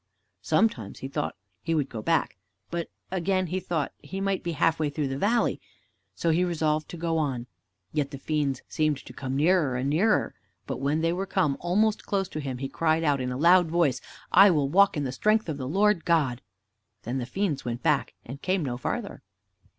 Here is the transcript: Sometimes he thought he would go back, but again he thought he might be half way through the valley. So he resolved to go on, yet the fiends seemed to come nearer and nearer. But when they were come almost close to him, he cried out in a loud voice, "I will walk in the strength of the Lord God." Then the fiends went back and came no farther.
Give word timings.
Sometimes 0.41 0.97
he 0.97 1.07
thought 1.07 1.35
he 1.61 1.75
would 1.75 1.87
go 1.87 2.01
back, 2.01 2.35
but 2.71 2.89
again 3.11 3.45
he 3.45 3.59
thought 3.59 3.93
he 3.99 4.19
might 4.19 4.41
be 4.41 4.53
half 4.53 4.79
way 4.79 4.89
through 4.89 5.07
the 5.09 5.15
valley. 5.19 5.61
So 6.15 6.31
he 6.31 6.43
resolved 6.43 6.89
to 6.89 6.97
go 6.97 7.19
on, 7.19 7.45
yet 7.93 8.09
the 8.09 8.17
fiends 8.17 8.63
seemed 8.67 8.97
to 9.05 9.13
come 9.13 9.35
nearer 9.35 9.75
and 9.75 9.87
nearer. 9.91 10.33
But 10.65 10.79
when 10.79 11.01
they 11.01 11.13
were 11.13 11.27
come 11.27 11.55
almost 11.59 12.07
close 12.07 12.27
to 12.29 12.39
him, 12.39 12.57
he 12.57 12.67
cried 12.67 13.03
out 13.03 13.21
in 13.21 13.31
a 13.31 13.37
loud 13.37 13.69
voice, 13.69 14.01
"I 14.31 14.49
will 14.49 14.69
walk 14.69 14.97
in 14.97 15.03
the 15.03 15.11
strength 15.11 15.47
of 15.47 15.57
the 15.59 15.67
Lord 15.69 16.03
God." 16.03 16.41
Then 17.03 17.19
the 17.19 17.27
fiends 17.27 17.63
went 17.63 17.83
back 17.83 18.15
and 18.25 18.41
came 18.41 18.65
no 18.65 18.77
farther. 18.79 19.21